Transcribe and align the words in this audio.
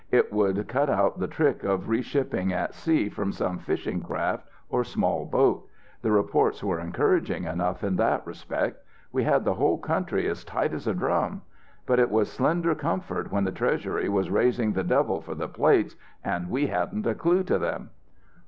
It 0.09 0.33
would 0.33 0.67
cut 0.67 0.89
out 0.89 1.19
the 1.19 1.27
trick 1.27 1.63
of 1.63 1.87
reshipping 1.87 2.51
at 2.51 2.73
sea 2.73 3.07
from 3.07 3.31
some 3.31 3.59
fishing 3.59 4.01
craft 4.01 4.47
or 4.67 4.83
small 4.83 5.27
boat. 5.27 5.69
The 6.01 6.11
reports 6.11 6.63
were 6.63 6.79
encouraging 6.79 7.43
enough 7.43 7.83
in 7.83 7.97
that 7.97 8.25
respect. 8.25 8.83
We 9.11 9.25
had 9.25 9.45
the 9.45 9.53
whole 9.53 9.77
country 9.77 10.27
as 10.27 10.43
tight 10.43 10.73
as 10.73 10.87
a 10.87 10.95
drum. 10.95 11.43
But 11.85 11.99
it 11.99 12.09
was 12.09 12.31
slender 12.31 12.73
comfort 12.73 13.31
when 13.31 13.43
the 13.43 13.51
Treasury 13.51 14.09
was 14.09 14.31
raising 14.31 14.73
the 14.73 14.83
devil 14.83 15.21
for 15.21 15.35
the 15.35 15.47
plates 15.47 15.95
and 16.23 16.49
we 16.49 16.65
hadn't 16.65 17.05
a 17.05 17.13
clue 17.13 17.43
to 17.43 17.59
them." 17.59 17.91